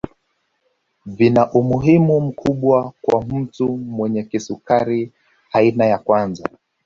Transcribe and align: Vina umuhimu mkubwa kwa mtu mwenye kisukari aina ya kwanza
Vina 1.05 1.51
umuhimu 1.51 2.21
mkubwa 2.21 2.93
kwa 3.01 3.21
mtu 3.21 3.77
mwenye 3.77 4.23
kisukari 4.23 5.11
aina 5.53 5.85
ya 5.85 5.97
kwanza 5.97 6.49